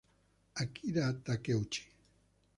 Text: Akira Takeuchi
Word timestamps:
Akira 0.61 1.05
Takeuchi 1.23 1.83